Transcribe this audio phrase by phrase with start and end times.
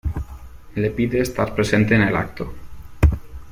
[0.73, 2.51] Le pide estar presente en el acto.